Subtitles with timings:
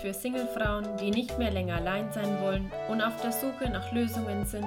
[0.00, 4.46] für Singlefrauen, die nicht mehr länger allein sein wollen und auf der Suche nach Lösungen
[4.46, 4.66] sind,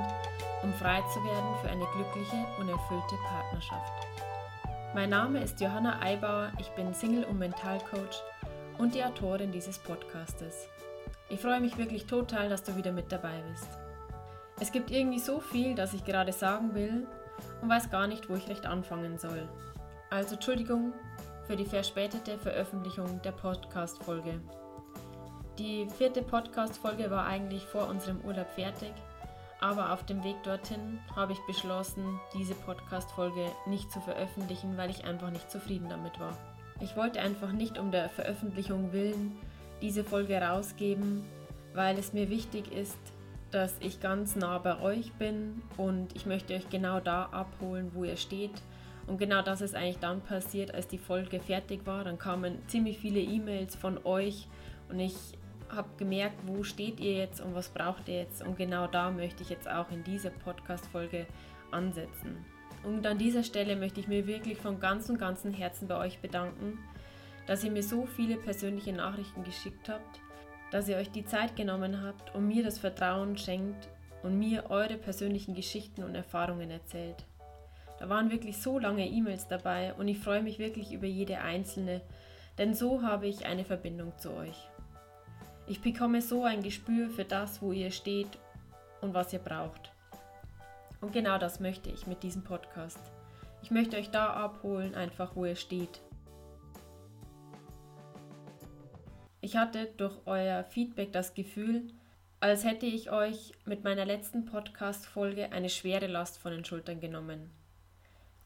[0.61, 4.07] um frei zu werden für eine glückliche und erfüllte Partnerschaft.
[4.93, 8.21] Mein Name ist Johanna Eibauer, ich bin Single- und Mentalcoach
[8.77, 10.67] und die Autorin dieses Podcastes.
[11.29, 13.67] Ich freue mich wirklich total, dass du wieder mit dabei bist.
[14.59, 17.07] Es gibt irgendwie so viel, das ich gerade sagen will
[17.61, 19.49] und weiß gar nicht, wo ich recht anfangen soll.
[20.11, 20.93] Also Entschuldigung
[21.47, 24.39] für die verspätete Veröffentlichung der Podcast-Folge.
[25.59, 28.91] Die vierte Podcast-Folge war eigentlich vor unserem Urlaub fertig,
[29.61, 35.05] aber auf dem Weg dorthin habe ich beschlossen, diese Podcast-Folge nicht zu veröffentlichen, weil ich
[35.05, 36.35] einfach nicht zufrieden damit war.
[36.81, 39.37] Ich wollte einfach nicht um der Veröffentlichung willen
[39.79, 41.23] diese Folge rausgeben,
[41.75, 42.97] weil es mir wichtig ist,
[43.51, 48.05] dass ich ganz nah bei euch bin und ich möchte euch genau da abholen, wo
[48.05, 48.63] ihr steht.
[49.05, 52.05] Und genau das ist eigentlich dann passiert, als die Folge fertig war.
[52.05, 54.47] Dann kamen ziemlich viele E-Mails von euch
[54.89, 55.37] und ich
[55.75, 58.45] habe gemerkt, wo steht ihr jetzt und was braucht ihr jetzt.
[58.45, 61.27] Und genau da möchte ich jetzt auch in dieser Podcast-Folge
[61.71, 62.45] ansetzen.
[62.83, 66.79] Und an dieser Stelle möchte ich mir wirklich von ganzem, ganzem Herzen bei euch bedanken,
[67.47, 70.19] dass ihr mir so viele persönliche Nachrichten geschickt habt
[70.73, 73.89] dass ihr euch die Zeit genommen habt und mir das Vertrauen schenkt
[74.23, 77.27] und mir eure persönlichen Geschichten und Erfahrungen erzählt.
[77.99, 82.01] Da waren wirklich so lange E-Mails dabei und ich freue mich wirklich über jede einzelne,
[82.57, 84.67] denn so habe ich eine Verbindung zu euch.
[85.65, 88.37] Ich bekomme so ein Gespür für das, wo ihr steht
[89.01, 89.91] und was ihr braucht.
[90.99, 92.99] Und genau das möchte ich mit diesem Podcast.
[93.61, 96.01] Ich möchte euch da abholen, einfach wo ihr steht.
[99.39, 101.87] Ich hatte durch euer Feedback das Gefühl,
[102.41, 107.49] als hätte ich euch mit meiner letzten Podcast-Folge eine schwere Last von den Schultern genommen.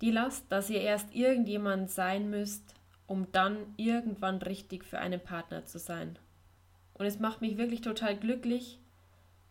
[0.01, 2.75] Die Last, dass ihr erst irgendjemand sein müsst,
[3.07, 6.19] um dann irgendwann richtig für einen Partner zu sein.
[6.97, 8.79] Und es macht mich wirklich total glücklich,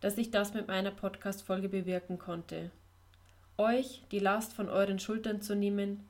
[0.01, 2.71] dass ich das mit meiner Podcast-Folge bewirken konnte.
[3.57, 6.07] Euch die Last von euren Schultern zu nehmen,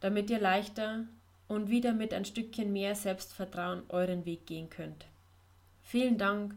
[0.00, 1.04] damit ihr leichter
[1.46, 5.06] und wieder mit ein Stückchen mehr Selbstvertrauen euren Weg gehen könnt.
[5.82, 6.54] Vielen Dank,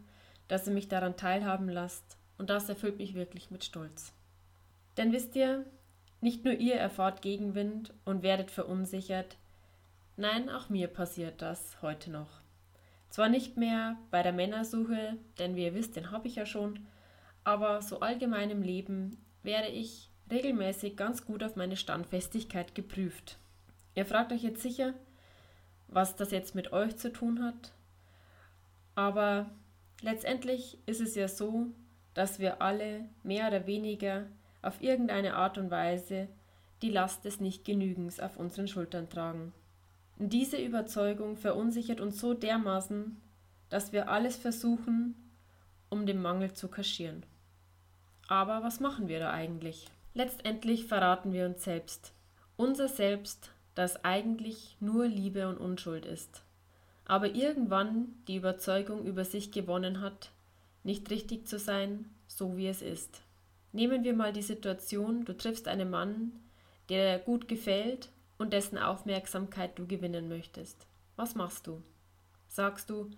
[0.48, 4.14] dass ihr mich daran teilhaben lasst und das erfüllt mich wirklich mit Stolz.
[4.98, 5.66] Denn wisst ihr,
[6.20, 9.38] nicht nur ihr erfahrt Gegenwind und werdet verunsichert,
[10.18, 12.41] nein, auch mir passiert das heute noch.
[13.12, 16.88] Zwar nicht mehr bei der Männersuche, denn wie ihr wisst, den habe ich ja schon,
[17.44, 23.38] aber so allgemein im Leben werde ich regelmäßig ganz gut auf meine Standfestigkeit geprüft.
[23.96, 24.94] Ihr fragt euch jetzt sicher,
[25.90, 27.74] was das jetzt mit euch zu tun hat.
[28.96, 29.52] Aber
[30.02, 31.68] letztendlich ist es ja so,
[32.14, 34.28] dass wir alle mehr oder weniger
[34.62, 36.30] auf irgendeine Art und Weise
[36.82, 39.52] die Last des Nichtgenügens auf unseren Schultern tragen.
[40.24, 43.20] Diese Überzeugung verunsichert uns so dermaßen,
[43.70, 45.16] dass wir alles versuchen,
[45.90, 47.26] um den Mangel zu kaschieren.
[48.28, 49.88] Aber was machen wir da eigentlich?
[50.14, 52.14] Letztendlich verraten wir uns selbst.
[52.56, 56.44] Unser Selbst das eigentlich nur Liebe und Unschuld ist,
[57.06, 60.30] aber irgendwann die Überzeugung über sich gewonnen hat,
[60.84, 63.24] nicht richtig zu sein, so wie es ist.
[63.72, 66.32] Nehmen wir mal die Situation, du triffst einen Mann,
[66.90, 68.10] der dir gut gefällt
[68.42, 70.88] und dessen Aufmerksamkeit du gewinnen möchtest.
[71.16, 71.84] Was machst du?
[72.48, 73.12] Sagst du,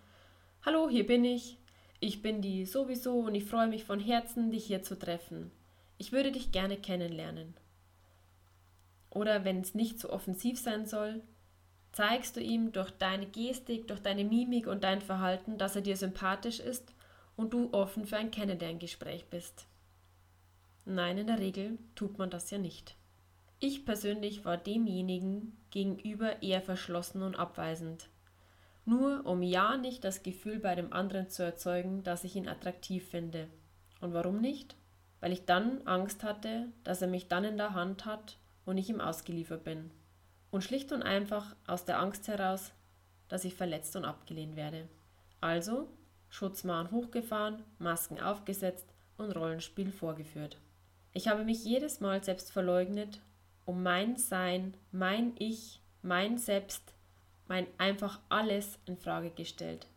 [0.65, 1.57] Hallo, hier bin ich,
[2.01, 5.51] ich bin die sowieso und ich freue mich von Herzen, dich hier zu treffen.
[5.97, 7.53] Ich würde dich gerne kennenlernen.
[9.09, 11.21] Oder wenn es nicht so offensiv sein soll,
[11.93, 15.95] zeigst du ihm durch deine Gestik, durch deine Mimik und dein Verhalten, dass er dir
[15.95, 16.93] sympathisch ist
[17.37, 19.67] und du offen für ein Kennenlerngespräch bist.
[20.85, 22.97] Nein, in der Regel tut man das ja nicht.
[23.65, 28.09] Ich persönlich war demjenigen gegenüber eher verschlossen und abweisend.
[28.83, 33.07] Nur um ja nicht das Gefühl bei dem anderen zu erzeugen, dass ich ihn attraktiv
[33.07, 33.47] finde.
[34.01, 34.75] Und warum nicht?
[35.21, 38.89] Weil ich dann Angst hatte, dass er mich dann in der Hand hat und ich
[38.89, 39.91] ihm ausgeliefert bin.
[40.51, 42.73] Und schlicht und einfach aus der Angst heraus,
[43.29, 44.89] dass ich verletzt und abgelehnt werde.
[45.39, 45.87] Also
[46.27, 50.57] Schutzmauern hochgefahren, Masken aufgesetzt und Rollenspiel vorgeführt.
[51.13, 53.21] Ich habe mich jedes Mal selbst verleugnet,
[53.65, 56.93] um mein Sein, mein Ich, mein Selbst,
[57.47, 59.87] mein einfach alles in Frage gestellt.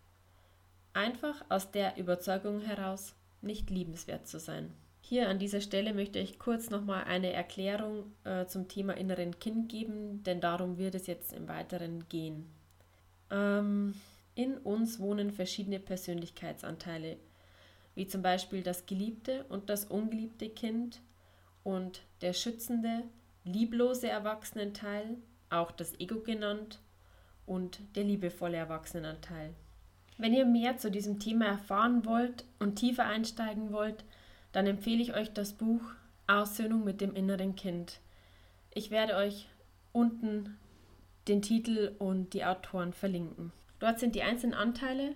[0.92, 4.72] Einfach aus der Überzeugung heraus, nicht liebenswert zu sein.
[5.00, 9.68] Hier an dieser Stelle möchte ich kurz nochmal eine Erklärung äh, zum Thema inneren Kind
[9.68, 12.46] geben, denn darum wird es jetzt im Weiteren gehen.
[13.30, 13.94] Ähm,
[14.34, 17.18] in uns wohnen verschiedene Persönlichkeitsanteile,
[17.94, 21.00] wie zum Beispiel das geliebte und das ungeliebte Kind
[21.62, 23.04] und der schützende,
[23.46, 25.16] lieblose Erwachsenenteil,
[25.48, 26.81] auch das Ego genannt,
[27.46, 29.54] und der liebevolle Erwachsenenanteil.
[30.19, 34.04] Wenn ihr mehr zu diesem Thema erfahren wollt und tiefer einsteigen wollt,
[34.52, 35.82] dann empfehle ich euch das Buch
[36.26, 38.00] Aussöhnung mit dem inneren Kind.
[38.75, 39.49] Ich werde euch
[39.92, 40.56] unten
[41.28, 43.52] den Titel und die Autoren verlinken.
[43.78, 45.14] Dort sind die einzelnen Anteile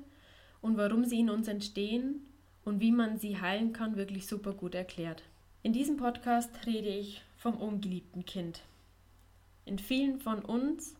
[0.60, 2.26] und warum sie in uns entstehen
[2.64, 5.22] und wie man sie heilen kann, wirklich super gut erklärt.
[5.62, 8.60] In diesem Podcast rede ich vom ungeliebten Kind.
[9.64, 10.94] In vielen von uns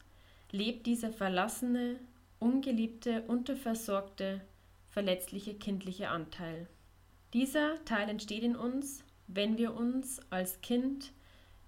[0.50, 2.00] lebt dieser verlassene,
[2.38, 4.40] ungeliebte, unterversorgte,
[4.88, 6.66] verletzliche kindliche Anteil.
[7.34, 11.12] Dieser Teil entsteht in uns, wenn wir uns als Kind,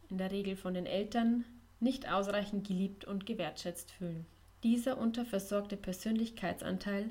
[0.09, 1.45] in der Regel von den Eltern,
[1.79, 4.25] nicht ausreichend geliebt und gewertschätzt fühlen.
[4.63, 7.11] Dieser unterversorgte Persönlichkeitsanteil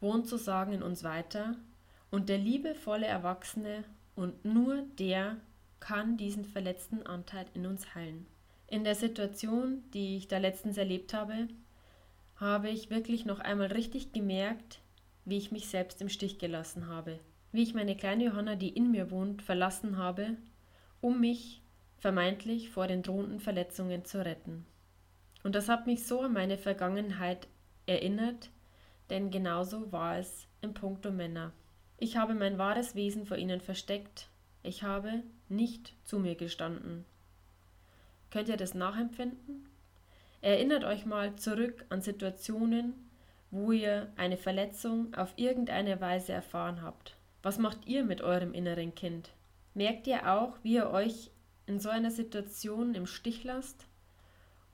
[0.00, 1.56] wohnt sozusagen in uns weiter
[2.10, 3.84] und der liebevolle Erwachsene
[4.14, 5.38] und nur der
[5.82, 8.24] kann diesen verletzten Anteil in uns heilen.
[8.68, 11.48] In der Situation, die ich da letztens erlebt habe,
[12.36, 14.80] habe ich wirklich noch einmal richtig gemerkt,
[15.24, 17.18] wie ich mich selbst im Stich gelassen habe,
[17.50, 20.36] wie ich meine kleine Johanna, die in mir wohnt, verlassen habe,
[21.00, 21.62] um mich
[21.98, 24.64] vermeintlich vor den drohenden Verletzungen zu retten.
[25.42, 27.48] Und das hat mich so an meine Vergangenheit
[27.86, 28.50] erinnert,
[29.10, 31.52] denn genauso war es im Punkto Männer.
[31.98, 34.28] Ich habe mein wahres Wesen vor ihnen versteckt,
[34.62, 37.04] ich habe nicht zu mir gestanden.
[38.30, 39.68] Könnt ihr das nachempfinden?
[40.40, 42.94] Erinnert euch mal zurück an Situationen,
[43.50, 47.16] wo ihr eine Verletzung auf irgendeine Weise erfahren habt.
[47.42, 49.30] Was macht ihr mit eurem inneren Kind?
[49.74, 51.30] Merkt ihr auch, wie ihr euch
[51.66, 53.86] in so einer Situation im Stich lasst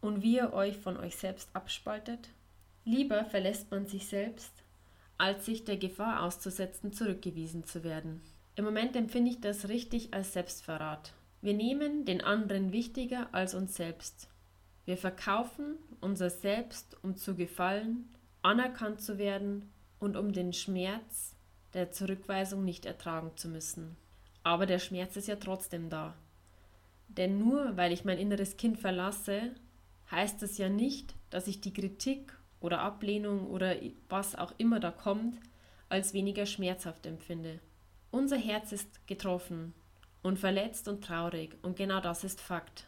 [0.01, 2.31] und wie ihr euch von euch selbst abspaltet?
[2.85, 4.53] Lieber verlässt man sich selbst,
[5.19, 8.23] als sich der Gefahr auszusetzen, zurückgewiesen zu werden.
[8.59, 11.13] Im Moment empfinde ich das richtig als Selbstverrat.
[11.41, 14.29] Wir nehmen den anderen wichtiger als uns selbst.
[14.85, 18.13] Wir verkaufen unser Selbst, um zu gefallen,
[18.43, 19.71] anerkannt zu werden
[20.01, 21.37] und um den Schmerz
[21.73, 23.97] der Zurückweisung nicht ertragen zu müssen.
[24.43, 26.17] Aber der Schmerz ist ja trotzdem da.
[27.07, 29.55] Denn nur weil ich mein inneres Kind verlasse,
[30.11, 33.77] heißt das ja nicht, dass ich die Kritik oder Ablehnung oder
[34.09, 35.39] was auch immer da kommt,
[35.89, 37.61] als weniger schmerzhaft empfinde.
[38.11, 39.75] Unser Herz ist getroffen
[40.23, 42.87] und verletzt und traurig und genau das ist Fakt.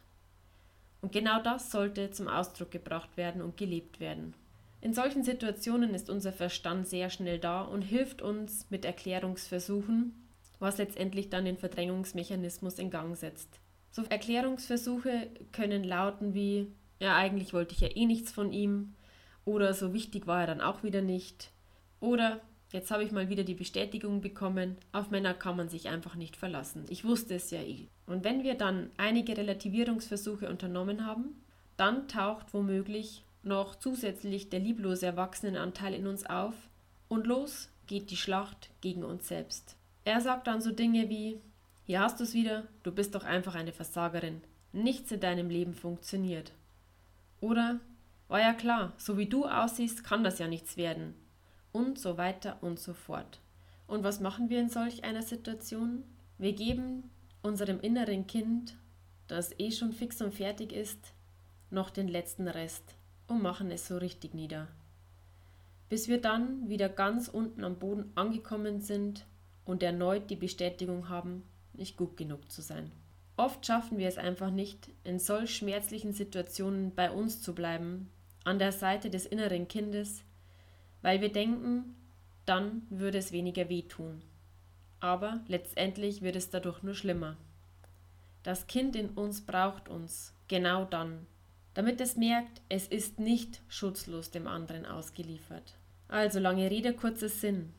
[1.02, 4.34] Und genau das sollte zum Ausdruck gebracht werden und gelebt werden.
[4.80, 10.14] In solchen Situationen ist unser Verstand sehr schnell da und hilft uns mit Erklärungsversuchen,
[10.58, 13.60] was letztendlich dann den Verdrängungsmechanismus in Gang setzt.
[13.90, 18.94] So Erklärungsversuche können lauten wie, ja eigentlich wollte ich ja eh nichts von ihm,
[19.44, 21.50] oder so wichtig war er dann auch wieder nicht,
[22.00, 22.40] oder
[22.72, 26.36] Jetzt habe ich mal wieder die Bestätigung bekommen, auf Männer kann man sich einfach nicht
[26.36, 26.84] verlassen.
[26.88, 27.88] Ich wusste es ja eh.
[28.06, 31.42] Und wenn wir dann einige Relativierungsversuche unternommen haben,
[31.76, 36.54] dann taucht womöglich noch zusätzlich der lieblose Erwachsenenanteil in uns auf
[37.08, 39.76] und los geht die Schlacht gegen uns selbst.
[40.04, 41.40] Er sagt dann so Dinge wie,
[41.86, 44.42] hier hast du es wieder, du bist doch einfach eine Versagerin,
[44.72, 46.52] nichts in deinem Leben funktioniert.
[47.40, 47.80] Oder,
[48.28, 51.14] war ja klar, so wie du aussiehst, kann das ja nichts werden
[51.72, 53.40] und so weiter und so fort.
[53.86, 56.04] Und was machen wir in solch einer Situation?
[56.38, 57.10] Wir geben
[57.42, 58.76] unserem inneren Kind,
[59.26, 61.12] das eh schon fix und fertig ist,
[61.70, 62.94] noch den letzten Rest
[63.26, 64.68] und machen es so richtig nieder.
[65.88, 69.26] Bis wir dann wieder ganz unten am Boden angekommen sind
[69.64, 71.42] und erneut die Bestätigung haben,
[71.72, 72.90] nicht gut genug zu sein.
[73.36, 78.10] Oft schaffen wir es einfach nicht, in solch schmerzlichen Situationen bei uns zu bleiben,
[78.44, 80.22] an der Seite des inneren Kindes,
[81.02, 81.94] weil wir denken,
[82.46, 84.22] dann würde es weniger wehtun.
[85.00, 87.36] Aber letztendlich wird es dadurch nur schlimmer.
[88.42, 91.26] Das Kind in uns braucht uns, genau dann,
[91.74, 95.76] damit es merkt, es ist nicht schutzlos dem anderen ausgeliefert.
[96.08, 97.72] Also lange Rede, kurzer Sinn.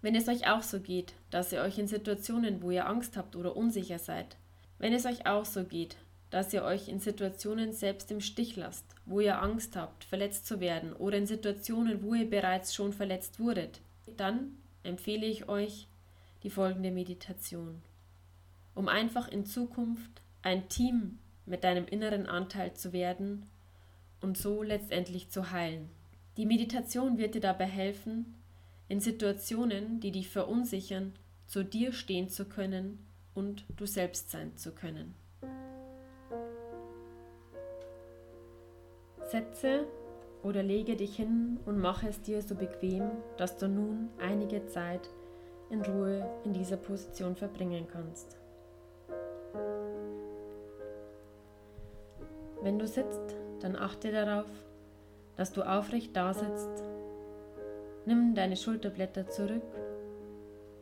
[0.00, 3.36] Wenn es euch auch so geht, dass ihr euch in Situationen, wo ihr Angst habt
[3.36, 4.36] oder unsicher seid,
[4.78, 5.96] wenn es euch auch so geht,
[6.32, 10.60] dass ihr euch in Situationen selbst im Stich lasst, wo ihr Angst habt, verletzt zu
[10.60, 13.82] werden oder in Situationen, wo ihr bereits schon verletzt wurdet,
[14.16, 15.88] dann empfehle ich euch
[16.42, 17.82] die folgende Meditation.
[18.74, 23.44] Um einfach in Zukunft ein Team mit deinem inneren Anteil zu werden
[24.22, 25.90] und so letztendlich zu heilen.
[26.38, 28.36] Die Meditation wird dir dabei helfen,
[28.88, 31.12] in Situationen, die dich verunsichern,
[31.46, 35.14] zu dir stehen zu können und du selbst sein zu können.
[39.32, 39.86] Setze
[40.42, 45.08] oder lege dich hin und mache es dir so bequem, dass du nun einige Zeit
[45.70, 48.38] in Ruhe in dieser Position verbringen kannst.
[52.62, 54.50] Wenn du sitzt, dann achte darauf,
[55.36, 56.84] dass du aufrecht da sitzt
[58.04, 59.62] Nimm deine Schulterblätter zurück,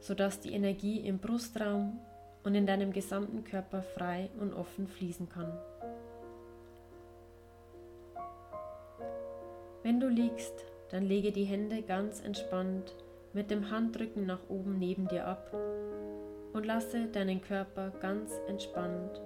[0.00, 2.00] sodass die Energie im Brustraum
[2.44, 5.52] und in deinem gesamten Körper frei und offen fließen kann.
[9.82, 12.94] Wenn du liegst, dann lege die Hände ganz entspannt
[13.32, 15.54] mit dem Handrücken nach oben neben dir ab
[16.52, 19.22] und lasse deinen Körper ganz entspannt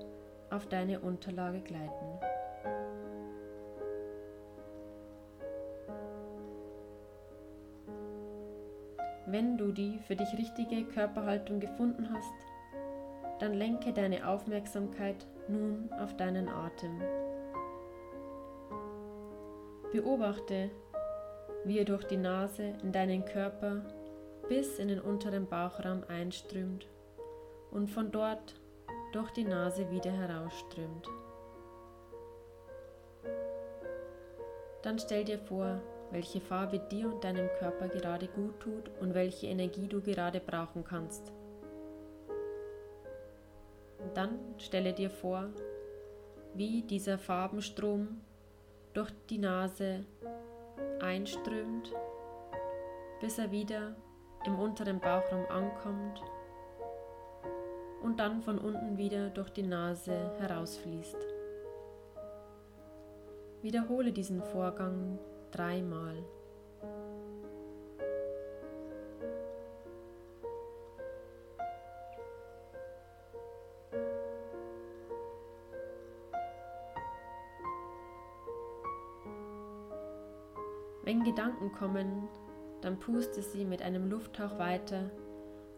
[0.50, 2.20] auf deine Unterlage gleiten.
[9.26, 16.16] Wenn du die für dich richtige Körperhaltung gefunden hast, dann lenke deine Aufmerksamkeit nun auf
[16.16, 17.00] deinen Atem.
[19.94, 20.70] Beobachte,
[21.64, 23.80] wie er durch die Nase in deinen Körper
[24.48, 26.88] bis in den unteren Bauchraum einströmt
[27.70, 28.60] und von dort
[29.12, 31.06] durch die Nase wieder herausströmt.
[34.82, 39.46] Dann stell dir vor, welche Farbe dir und deinem Körper gerade gut tut und welche
[39.46, 41.32] Energie du gerade brauchen kannst.
[44.00, 45.50] Und dann stelle dir vor,
[46.52, 48.20] wie dieser Farbenstrom
[48.94, 50.06] durch die Nase
[51.00, 51.92] einströmt,
[53.20, 53.96] bis er wieder
[54.46, 56.22] im unteren Bauchraum ankommt
[58.02, 61.16] und dann von unten wieder durch die Nase herausfließt.
[63.62, 65.18] Wiederhole diesen Vorgang
[65.50, 66.22] dreimal.
[81.34, 82.28] Gedanken kommen,
[82.80, 85.10] dann puste sie mit einem Lufthauch weiter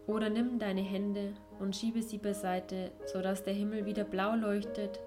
[0.05, 4.99] oder nimm deine Hände und schiebe sie beiseite, sodass der Himmel wieder blau leuchtet.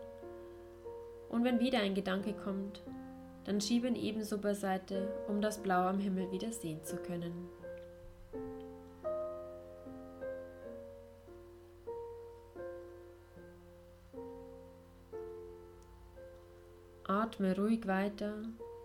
[1.28, 2.82] Und wenn wieder ein Gedanke kommt,
[3.44, 7.48] dann schiebe ihn ebenso beiseite, um das Blau am Himmel wieder sehen zu können.
[17.04, 18.34] Atme ruhig weiter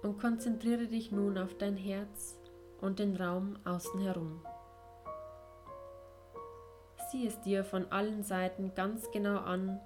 [0.06, 2.38] und konzentriere dich nun auf dein Herz
[2.80, 4.46] und den Raum außen herum.
[7.10, 9.80] Sieh es dir von allen Seiten ganz genau an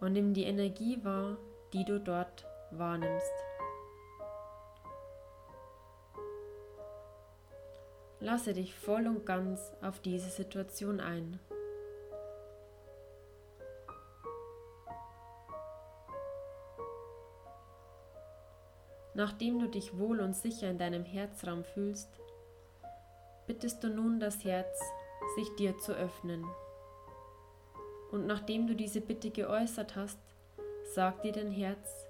[0.00, 1.38] und nimm die Energie wahr,
[1.72, 3.32] die du dort wahrnimmst.
[8.18, 11.38] Lasse dich voll und ganz auf diese Situation ein.
[19.16, 22.20] Nachdem du dich wohl und sicher in deinem Herzraum fühlst,
[23.46, 24.78] bittest du nun das Herz,
[25.36, 26.44] sich dir zu öffnen.
[28.12, 30.18] Und nachdem du diese Bitte geäußert hast,
[30.94, 32.06] sag dir dein Herz,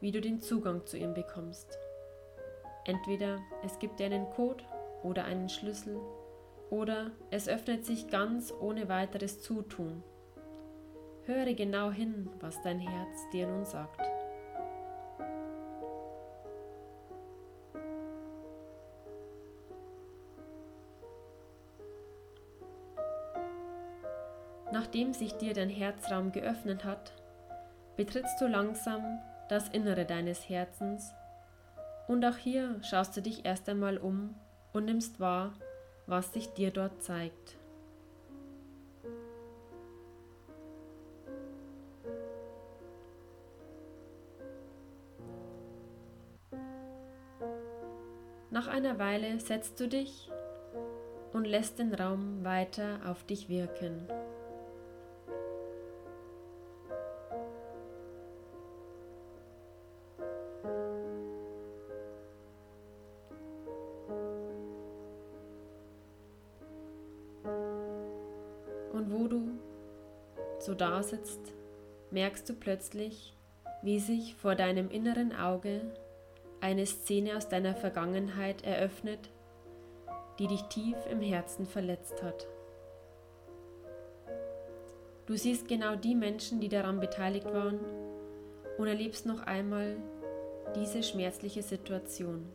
[0.00, 1.76] wie du den Zugang zu ihm bekommst.
[2.84, 4.62] Entweder es gibt dir einen Code
[5.02, 6.00] oder einen Schlüssel
[6.70, 10.04] oder es öffnet sich ganz ohne weiteres Zutun.
[11.24, 14.17] Höre genau hin, was dein Herz dir nun sagt.
[24.88, 27.12] Nachdem sich dir dein Herzraum geöffnet hat,
[27.98, 31.12] betrittst du langsam das Innere deines Herzens
[32.06, 34.34] und auch hier schaust du dich erst einmal um
[34.72, 35.52] und nimmst wahr,
[36.06, 37.58] was sich dir dort zeigt.
[48.50, 50.30] Nach einer Weile setzt du dich
[51.34, 54.08] und lässt den Raum weiter auf dich wirken.
[70.58, 71.54] So da sitzt,
[72.10, 73.34] merkst du plötzlich,
[73.82, 75.80] wie sich vor deinem inneren Auge
[76.60, 79.30] eine Szene aus deiner Vergangenheit eröffnet,
[80.38, 82.46] die dich tief im Herzen verletzt hat.
[85.26, 87.80] Du siehst genau die Menschen, die daran beteiligt waren
[88.78, 89.96] und erlebst noch einmal
[90.74, 92.46] diese schmerzliche Situation.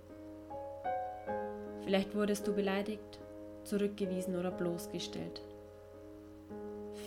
[1.84, 3.20] Vielleicht wurdest du beleidigt,
[3.64, 5.42] zurückgewiesen oder bloßgestellt.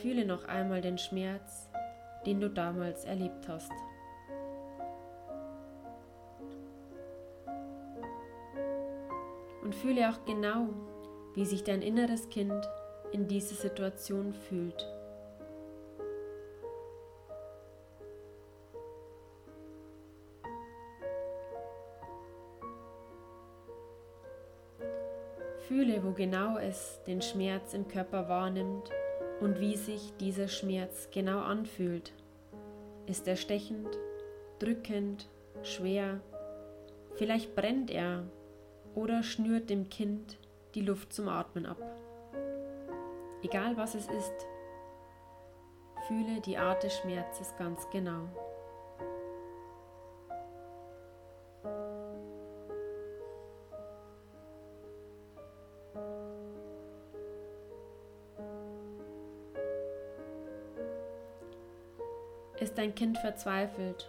[0.02, 1.70] Fühle noch einmal den Schmerz,
[2.26, 3.72] den du damals erlebt hast.
[9.62, 10.68] Und fühle auch genau,
[11.34, 12.68] wie sich dein inneres Kind
[13.12, 14.86] in dieser Situation fühlt.
[25.66, 28.92] Fühle, wo genau es den Schmerz im Körper wahrnimmt
[29.40, 32.12] und wie sich dieser Schmerz genau anfühlt.
[33.06, 33.98] Ist er stechend,
[34.58, 35.28] drückend,
[35.62, 36.20] schwer?
[37.14, 38.24] Vielleicht brennt er
[38.94, 40.38] oder schnürt dem Kind
[40.74, 41.80] die Luft zum Atmen ab.
[43.42, 44.46] Egal was es ist,
[46.08, 48.28] fühle die Art des Schmerzes ganz genau.
[62.76, 64.06] Ist dein Kind verzweifelt?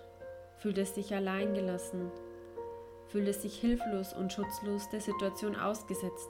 [0.58, 2.12] Fühlt es sich alleingelassen?
[3.08, 6.30] Fühlt es sich hilflos und schutzlos der Situation ausgesetzt?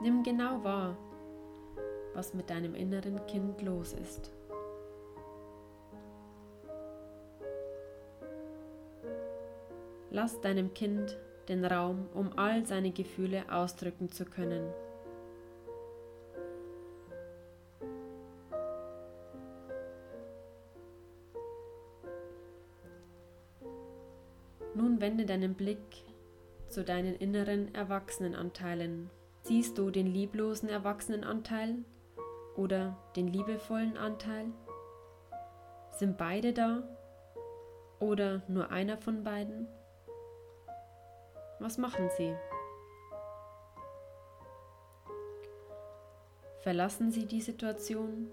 [0.00, 0.96] Nimm genau wahr,
[2.14, 4.32] was mit deinem inneren Kind los ist.
[10.10, 11.18] Lass deinem Kind
[11.50, 14.64] den Raum, um all seine Gefühle ausdrücken zu können.
[25.24, 26.04] Wende deinen Blick
[26.68, 29.08] zu deinen inneren Erwachsenenanteilen.
[29.42, 31.76] Siehst du den lieblosen Erwachsenenanteil
[32.56, 34.46] oder den liebevollen Anteil?
[35.92, 36.82] Sind beide da
[38.00, 39.66] oder nur einer von beiden?
[41.58, 42.34] Was machen sie?
[46.60, 48.28] Verlassen sie die Situation?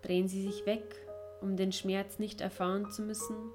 [0.00, 0.94] Drehen sie sich weg,
[1.42, 3.52] um den Schmerz nicht erfahren zu müssen?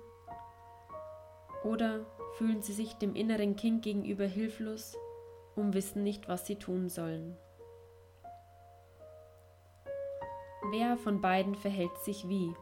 [1.63, 4.97] Oder fühlen sie sich dem inneren Kind gegenüber hilflos
[5.55, 7.37] und wissen nicht, was sie tun sollen.
[10.71, 12.53] Wer von beiden verhält sich wie?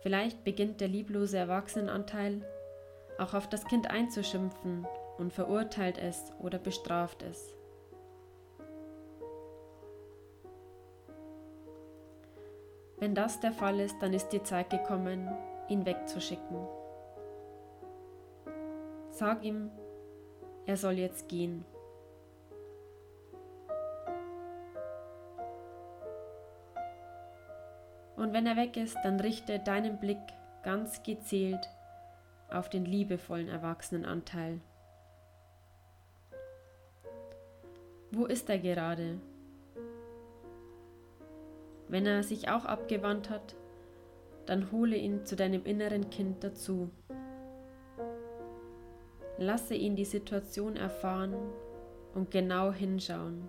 [0.00, 2.46] Vielleicht beginnt der lieblose Erwachsenenanteil
[3.18, 4.86] auch auf das Kind einzuschimpfen
[5.18, 7.56] und verurteilt es oder bestraft es.
[12.98, 15.28] Wenn das der Fall ist, dann ist die Zeit gekommen,
[15.68, 16.56] ihn wegzuschicken.
[19.10, 19.70] Sag ihm,
[20.66, 21.64] er soll jetzt gehen.
[28.16, 30.18] Und wenn er weg ist, dann richte deinen Blick
[30.62, 31.68] ganz gezielt
[32.50, 34.60] auf den liebevollen Erwachsenenanteil.
[38.10, 39.20] Wo ist er gerade?
[41.88, 43.54] Wenn er sich auch abgewandt hat,
[44.46, 46.90] dann hole ihn zu deinem inneren Kind dazu.
[49.38, 51.34] Lasse ihn die Situation erfahren
[52.14, 53.48] und genau hinschauen.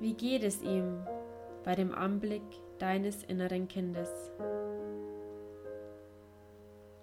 [0.00, 1.06] Wie geht es ihm
[1.64, 2.42] bei dem Anblick
[2.78, 4.10] deines inneren Kindes?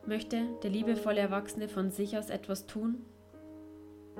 [0.06, 3.06] Möchte der liebevolle Erwachsene von sich aus etwas tun?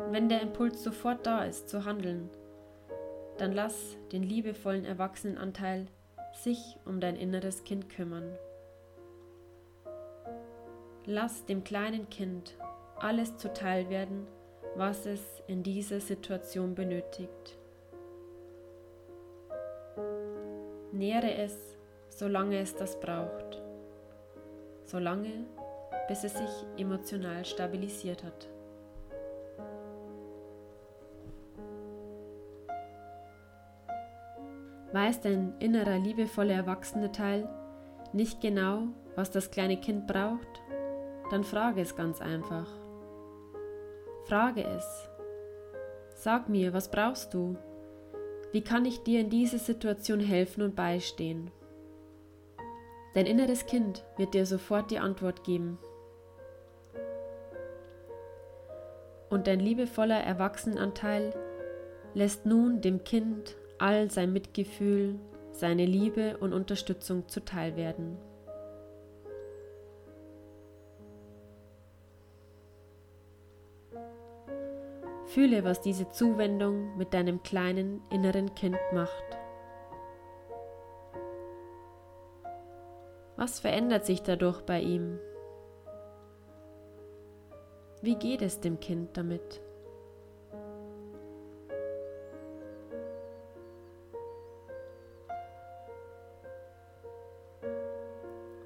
[0.10, 2.30] Wenn der Impuls sofort da ist, zu handeln,
[3.42, 5.88] dann lass den liebevollen Erwachsenenanteil
[6.44, 8.38] sich um dein inneres Kind kümmern.
[11.08, 12.56] Lass dem kleinen Kind
[12.98, 14.28] alles zuteil werden,
[14.76, 17.58] was es in dieser Situation benötigt.
[20.92, 23.60] Nähre es, solange es das braucht.
[24.84, 25.48] Solange,
[26.08, 28.51] bis es sich emotional stabilisiert hat.
[34.94, 37.48] Weiß dein innerer liebevoller erwachsene Teil
[38.14, 40.62] nicht genau, was das kleine Kind braucht?
[41.30, 42.68] Dann frage es ganz einfach.
[44.26, 45.10] Frage es.
[46.14, 47.56] Sag mir, was brauchst du?
[48.52, 51.52] Wie kann ich dir in dieser Situation helfen und beistehen?
[53.14, 55.80] Dein inneres Kind wird dir sofort die Antwort geben.
[59.30, 61.34] Und dein liebevoller Erwachsenenanteil
[62.14, 65.20] lässt nun dem Kind all sein Mitgefühl,
[65.52, 68.18] seine Liebe und Unterstützung zuteil werden.
[75.26, 79.24] Fühle, was diese Zuwendung mit deinem kleinen inneren Kind macht.
[83.38, 85.18] Was verändert sich dadurch bei ihm?
[88.02, 89.62] Wie geht es dem Kind damit?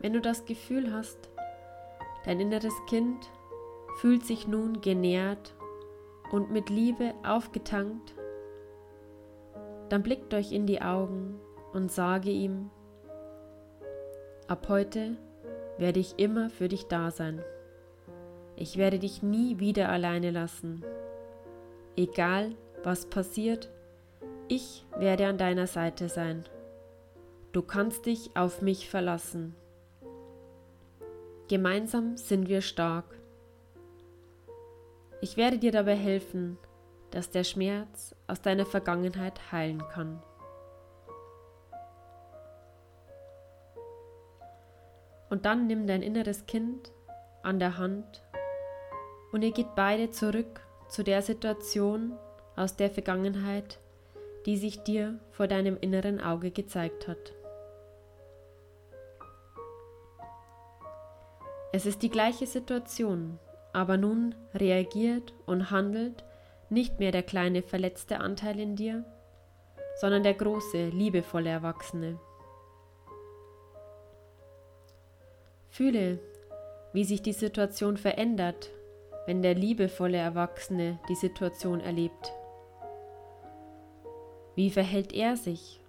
[0.05, 1.17] Wenn du das Gefühl hast,
[2.25, 3.27] dein inneres Kind
[3.97, 5.55] fühlt sich nun genährt
[6.31, 8.13] und mit Liebe aufgetankt,
[9.89, 11.39] dann blickt euch in die Augen
[11.73, 12.69] und sage ihm,
[14.47, 15.17] Ab heute
[15.79, 17.41] werde ich immer für dich da sein.
[18.57, 20.85] Ich werde dich nie wieder alleine lassen.
[21.97, 22.51] Egal,
[22.83, 23.71] was passiert,
[24.49, 26.45] ich werde an deiner Seite sein.
[27.53, 29.55] Du kannst dich auf mich verlassen.
[31.47, 33.05] Gemeinsam sind wir stark.
[35.21, 36.57] Ich werde dir dabei helfen,
[37.11, 40.23] dass der Schmerz aus deiner Vergangenheit heilen kann.
[45.29, 46.91] Und dann nimm dein inneres Kind
[47.43, 48.23] an der Hand
[49.31, 52.17] und ihr geht beide zurück zu der Situation
[52.55, 53.79] aus der Vergangenheit,
[54.47, 57.33] die sich dir vor deinem inneren Auge gezeigt hat.
[61.75, 63.37] Es ist die gleiche Situation,
[63.73, 66.23] aber nun reagiert und handelt
[66.69, 69.03] nicht mehr der kleine verletzte Anteil in dir,
[69.99, 72.17] sondern der große, liebevolle Erwachsene.
[75.67, 76.19] Fühle,
[76.93, 78.71] wie sich die Situation verändert,
[79.25, 82.31] wenn der liebevolle Erwachsene die Situation erlebt.
[84.55, 85.81] Wie verhält er sich?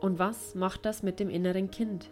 [0.00, 2.08] Und was macht das mit dem inneren Kind?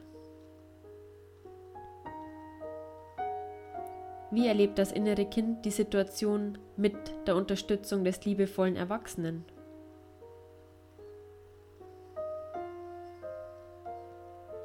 [4.34, 6.96] Wie erlebt das innere Kind die Situation mit
[7.28, 9.44] der Unterstützung des liebevollen Erwachsenen?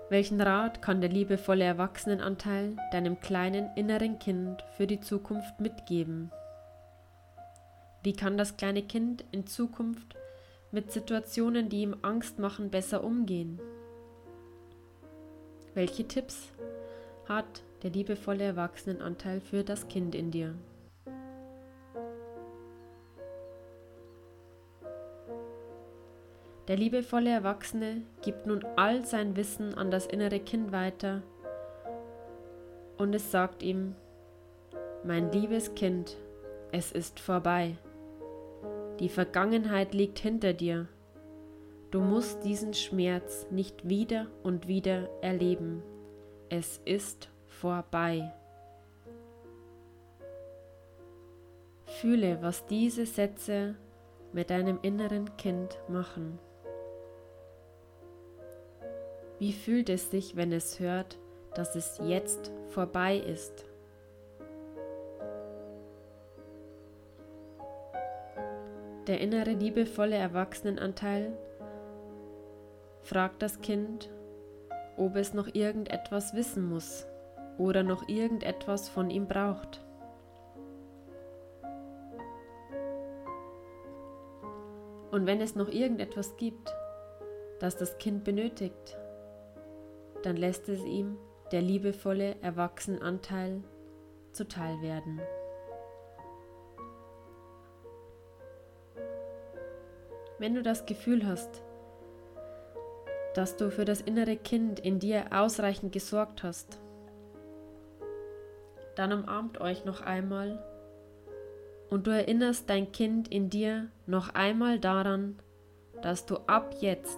[0.10, 6.32] Welchen Rat kann der liebevolle Erwachsenenanteil deinem kleinen inneren Kind für die Zukunft mitgeben?
[8.02, 10.16] Wie kann das kleine Kind in Zukunft
[10.72, 13.62] mit Situationen, die ihm Angst machen, besser umgehen?
[15.76, 16.50] Welche Tipps
[17.28, 20.56] hat der liebevolle Erwachsenenanteil für das Kind in dir?
[26.68, 31.24] Der liebevolle Erwachsene gibt nun all sein Wissen an das innere Kind weiter
[33.00, 33.96] und es sagt ihm,
[35.04, 36.18] mein liebes Kind,
[36.72, 37.78] es ist vorbei.
[39.00, 40.88] Die Vergangenheit liegt hinter dir.
[41.90, 45.82] Du musst diesen Schmerz nicht wieder und wieder erleben.
[46.50, 47.30] Es ist
[47.60, 48.32] vorbei.
[51.86, 53.76] Fühle, was diese Sätze
[54.32, 56.40] mit deinem inneren Kind machen.
[59.40, 61.18] Wie fühlt es sich, wenn es hört,
[61.54, 63.66] dass es jetzt vorbei ist?
[69.08, 71.34] Der innere liebevolle Erwachsenenanteil
[73.02, 74.10] fragt das Kind,
[74.98, 77.09] ob es noch irgendetwas wissen muss
[77.60, 79.86] oder noch irgendetwas von ihm braucht.
[85.12, 86.74] Und wenn es noch irgendetwas gibt,
[87.60, 88.98] das das Kind benötigt,
[90.24, 91.18] dann lässt es ihm
[91.52, 93.64] der liebevolle Erwachsenenanteil
[94.32, 95.20] zuteil werden.
[100.38, 101.64] Wenn du das Gefühl hast,
[103.34, 106.80] dass du für das innere Kind in dir ausreichend gesorgt hast,
[109.00, 110.62] dann umarmt euch noch einmal
[111.90, 115.40] und du erinnerst dein Kind in dir noch einmal daran,
[116.02, 117.18] dass du ab jetzt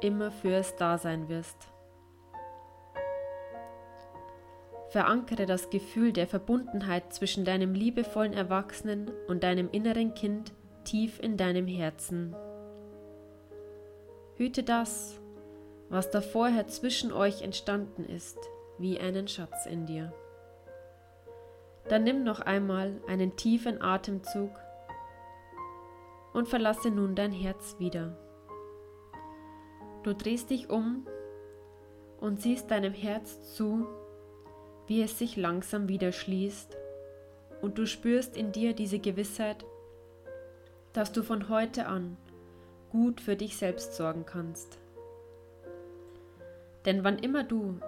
[0.00, 1.56] immer für es da sein wirst.
[4.88, 10.54] Verankere das Gefühl der Verbundenheit zwischen deinem liebevollen Erwachsenen und deinem inneren Kind
[10.84, 12.34] tief in deinem Herzen.
[14.36, 15.20] Hüte das,
[15.90, 18.38] was da vorher zwischen euch entstanden ist,
[18.78, 20.14] wie einen Schatz in dir.
[21.90, 24.52] Dann nimm noch einmal einen tiefen Atemzug
[26.32, 28.16] und verlasse nun dein Herz wieder.
[30.04, 31.04] Du drehst dich um
[32.20, 33.88] und siehst deinem Herz zu,
[34.86, 36.76] wie es sich langsam wieder schließt
[37.60, 39.66] und du spürst in dir diese Gewissheit,
[40.92, 42.16] dass du von heute an
[42.90, 44.78] gut für dich selbst sorgen kannst.
[46.84, 47.80] Denn wann immer du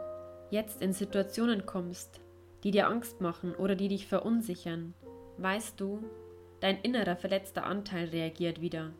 [0.50, 2.21] jetzt in Situationen kommst,
[2.64, 4.94] die dir Angst machen oder die dich verunsichern,
[5.38, 6.02] weißt du,
[6.60, 8.92] dein innerer verletzter Anteil reagiert wieder.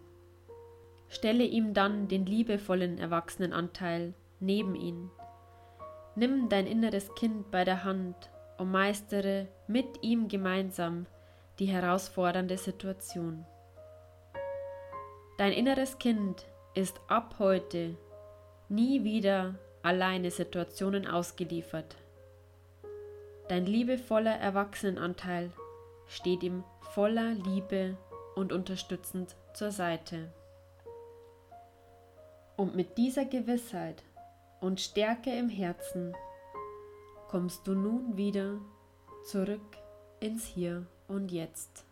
[1.09, 5.11] Stelle ihm dann den liebevollen Erwachsenenanteil neben ihn
[6.14, 11.07] Nimm dein inneres Kind bei der Hand und meistere mit ihm gemeinsam
[11.59, 13.46] die herausfordernde Situation.
[15.38, 17.96] Dein inneres Kind ist ab heute
[18.68, 21.96] nie wieder alleine Situationen ausgeliefert.
[23.53, 25.53] Dein liebevoller Erwachsenenanteil
[26.07, 27.99] steht ihm voller Liebe
[28.35, 30.33] und unterstützend zur Seite.
[32.57, 34.05] Und mit dieser Gewissheit
[34.62, 36.17] und Stärke im Herzen
[37.29, 38.59] kommst du nun wieder
[39.27, 39.77] zurück
[40.21, 41.85] ins Hier und Jetzt.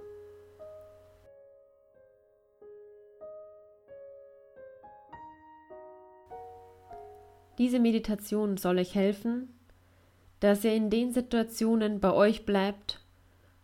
[7.58, 9.59] Diese Meditation soll euch helfen,
[10.40, 13.00] dass ihr in den Situationen bei euch bleibt,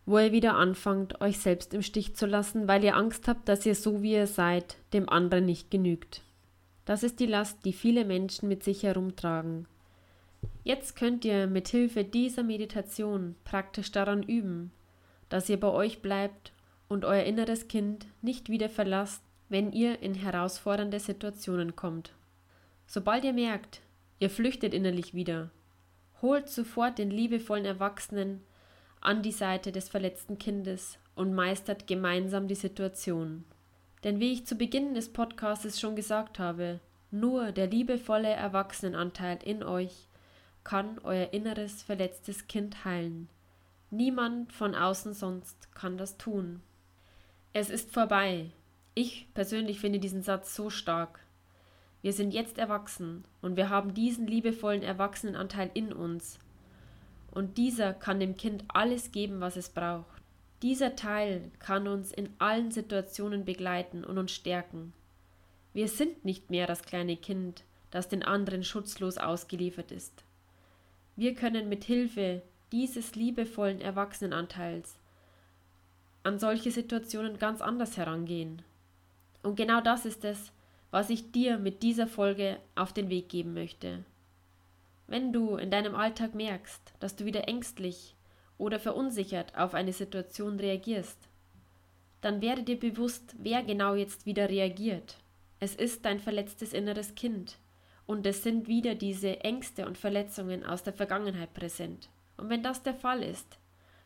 [0.05, 3.67] wo ihr wieder anfangt, euch selbst im Stich zu lassen, weil ihr Angst habt, dass
[3.67, 6.23] ihr so wie ihr seid, dem anderen nicht genügt.
[6.85, 9.67] Das ist die Last, die viele Menschen mit sich herumtragen.
[10.63, 14.71] Jetzt könnt ihr mit Hilfe dieser Meditation praktisch daran üben,
[15.29, 16.53] dass ihr bei euch bleibt
[16.89, 22.13] und euer inneres Kind nicht wieder verlasst, wenn ihr in herausfordernde Situationen kommt.
[22.87, 23.81] Sobald ihr merkt,
[24.21, 25.51] ihr flüchtet innerlich wieder,
[26.23, 28.43] holt sofort den liebevollen Erwachsenen
[29.01, 33.45] an die Seite des verletzten Kindes und meistert gemeinsam die Situation.
[34.05, 39.63] Denn wie ich zu Beginn des Podcasts schon gesagt habe, nur der liebevolle Erwachsenenanteil in
[39.63, 40.09] euch
[40.65, 43.29] kann euer inneres verletztes Kind heilen.
[43.91, 46.61] Niemand von außen sonst kann das tun.
[47.53, 48.51] Es ist vorbei.
[48.95, 51.21] Ich persönlich finde diesen Satz so stark.
[52.07, 56.39] Wir sind jetzt erwachsen und wir haben diesen liebevollen Erwachsenenanteil in uns.
[57.33, 60.23] Und dieser kann dem Kind alles geben, was es braucht.
[60.63, 64.93] Dieser Teil kann uns in allen Situationen begleiten und uns stärken.
[65.73, 70.23] Wir sind nicht mehr das kleine Kind, das den anderen schutzlos ausgeliefert ist.
[71.17, 72.41] Wir können mit Hilfe
[72.71, 74.95] dieses liebevollen Erwachsenenanteils
[76.23, 78.63] an solche Situationen ganz anders herangehen.
[79.43, 80.53] Und genau das ist es,
[80.97, 84.03] was ich dir mit dieser Folge auf den Weg geben möchte.
[85.07, 88.15] Wenn du in deinem Alltag merkst, dass du wieder ängstlich
[88.57, 91.19] oder verunsichert auf eine Situation reagierst,
[92.23, 95.19] dann werde dir bewusst, wer genau jetzt wieder reagiert.
[95.61, 97.59] Es ist dein verletztes inneres Kind
[98.07, 102.09] und es sind wieder diese Ängste und Verletzungen aus der Vergangenheit präsent.
[102.39, 103.59] Und wenn das der Fall ist,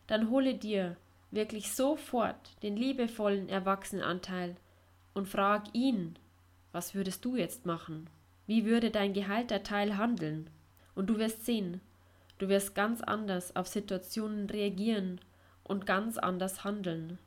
[0.09, 0.97] dann hole dir
[1.31, 4.57] wirklich sofort den liebevollen Erwachsenenanteil
[5.15, 6.17] und frag ihn,
[6.73, 8.09] was würdest du jetzt machen?
[8.47, 10.51] Wie würde dein geheilter Teil handeln?
[10.95, 11.81] Und du wirst sehen,
[12.39, 15.21] du wirst ganz anders auf Situationen reagieren
[15.65, 17.19] und ganz anders handeln.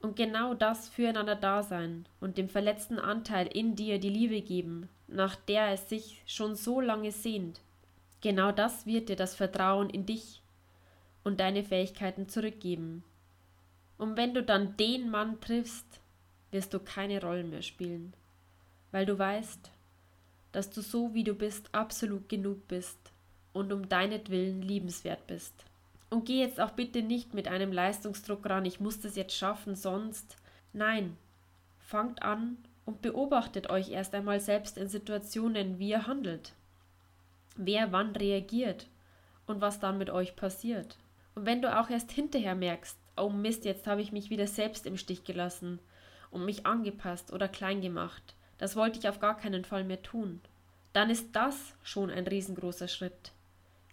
[0.00, 4.88] Und genau das füreinander da sein und dem verletzten Anteil in dir die Liebe geben,
[5.08, 7.60] nach der es sich schon so lange sehnt.
[8.20, 10.42] Genau das wird dir das Vertrauen in dich
[11.24, 13.02] und deine Fähigkeiten zurückgeben.
[13.96, 16.00] Und wenn du dann den Mann triffst,
[16.52, 18.12] wirst du keine Rollen mehr spielen,
[18.92, 19.70] weil du weißt,
[20.52, 22.98] dass du so wie du bist absolut genug bist
[23.52, 25.54] und um deinetwillen liebenswert bist.
[26.10, 29.74] Und geh jetzt auch bitte nicht mit einem Leistungsdruck ran, ich muss das jetzt schaffen,
[29.74, 30.36] sonst.
[30.72, 31.16] Nein,
[31.78, 36.52] fangt an und beobachtet euch erst einmal selbst in Situationen, wie ihr handelt.
[37.56, 38.86] Wer wann reagiert
[39.46, 40.96] und was dann mit euch passiert.
[41.34, 44.86] Und wenn du auch erst hinterher merkst, oh Mist, jetzt habe ich mich wieder selbst
[44.86, 45.78] im Stich gelassen
[46.30, 50.40] und mich angepasst oder klein gemacht, das wollte ich auf gar keinen Fall mehr tun,
[50.92, 53.32] dann ist das schon ein riesengroßer Schritt.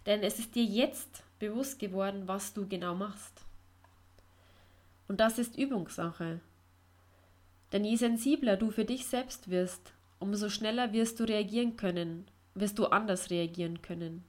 [0.06, 3.44] Denn es ist dir jetzt bewusst geworden, was du genau machst.
[5.08, 6.40] Und das ist Übungssache.
[7.72, 12.78] Denn je sensibler du für dich selbst wirst, umso schneller wirst du reagieren können, wirst
[12.78, 14.24] du anders reagieren können.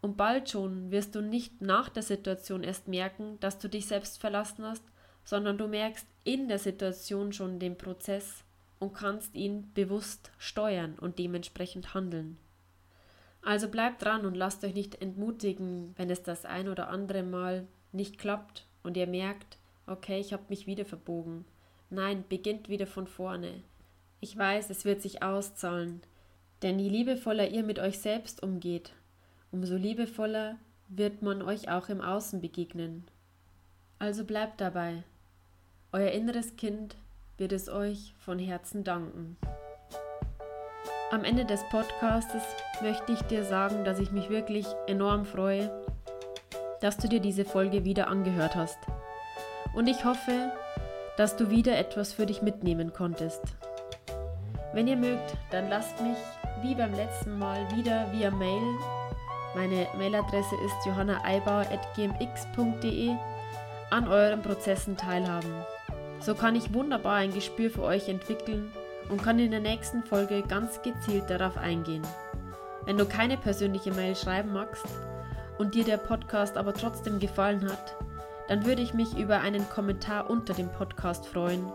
[0.00, 4.20] Und bald schon wirst du nicht nach der Situation erst merken, dass du dich selbst
[4.20, 4.84] verlassen hast,
[5.24, 8.44] sondern du merkst in der Situation schon den Prozess
[8.78, 12.38] und kannst ihn bewusst steuern und dementsprechend handeln.
[13.42, 17.66] Also bleibt dran und lasst euch nicht entmutigen, wenn es das ein oder andere Mal
[17.92, 21.44] nicht klappt und ihr merkt, okay, ich habe mich wieder verbogen.
[21.90, 23.62] Nein, beginnt wieder von vorne.
[24.20, 26.02] Ich weiß, es wird sich auszahlen,
[26.62, 28.92] denn je liebevoller ihr mit euch selbst umgeht,
[29.52, 30.56] umso liebevoller
[30.88, 33.04] wird man euch auch im Außen begegnen.
[33.98, 35.04] Also bleibt dabei.
[35.92, 36.96] Euer inneres Kind
[37.38, 39.36] wird es euch von Herzen danken.
[41.10, 42.34] Am Ende des Podcasts
[42.82, 45.70] möchte ich dir sagen, dass ich mich wirklich enorm freue,
[46.80, 48.78] dass du dir diese Folge wieder angehört hast.
[49.74, 50.52] Und ich hoffe,
[51.16, 53.40] dass du wieder etwas für dich mitnehmen konntest.
[54.74, 56.18] Wenn ihr mögt, dann lasst mich
[56.62, 58.60] wie beim letzten Mal wieder via Mail.
[59.54, 63.16] Meine Mailadresse ist johannaeibauer.gmx.de
[63.90, 65.54] an euren Prozessen teilhaben.
[66.20, 68.72] So kann ich wunderbar ein Gespür für euch entwickeln
[69.08, 72.06] und kann in der nächsten Folge ganz gezielt darauf eingehen.
[72.84, 74.86] Wenn du keine persönliche Mail schreiben magst
[75.58, 77.96] und dir der Podcast aber trotzdem gefallen hat,
[78.48, 81.66] dann würde ich mich über einen Kommentar unter dem Podcast freuen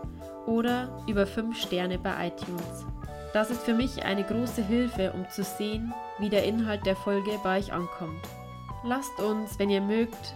[0.46, 2.84] oder über 5 Sterne bei iTunes.
[3.32, 7.32] Das ist für mich eine große Hilfe, um zu sehen, wie der Inhalt der Folge
[7.42, 8.22] bei euch ankommt.
[8.84, 10.34] Lasst uns, wenn ihr mögt,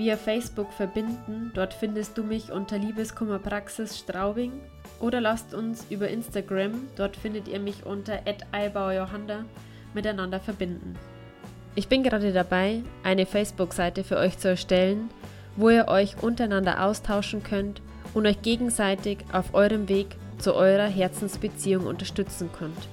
[0.00, 1.50] via Facebook verbinden.
[1.52, 4.50] Dort findest du mich unter Liebeskummerpraxis Straubing.
[4.98, 9.44] Oder lasst uns über Instagram, dort findet ihr mich unter @eibaujohanna
[9.92, 10.94] miteinander verbinden.
[11.74, 15.10] Ich bin gerade dabei, eine Facebook-Seite für euch zu erstellen,
[15.56, 17.82] wo ihr euch untereinander austauschen könnt
[18.14, 22.88] und euch gegenseitig auf eurem Weg zu eurer Herzensbeziehung unterstützen könnt.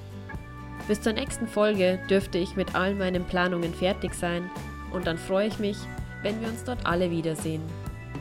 [0.90, 4.50] Bis zur nächsten Folge dürfte ich mit all meinen Planungen fertig sein
[4.92, 5.78] und dann freue ich mich,
[6.22, 7.62] wenn wir uns dort alle wiedersehen.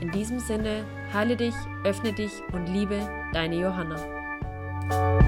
[0.01, 1.55] In diesem Sinne, heile dich,
[1.85, 3.01] öffne dich und liebe
[3.33, 5.26] deine Johanna.